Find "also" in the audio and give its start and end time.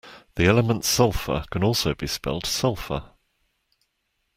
1.63-1.93